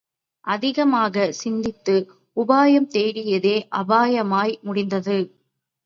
[0.47, 1.95] அதிகமாகச் சிந்தித்து—
[2.37, 5.19] உபாயம் தேடியதே— அபாயமாய் முடிந்தது.